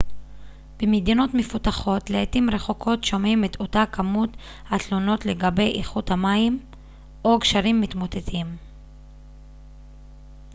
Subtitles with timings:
[0.79, 4.29] במדינות מפותחות לעתים רחוקות שומעים את אותה כמות
[4.69, 6.59] התלונות לגבי איכות המים
[7.25, 8.57] או גשרים מתמוטטים